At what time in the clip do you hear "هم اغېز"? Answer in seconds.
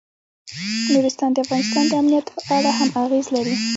2.77-3.25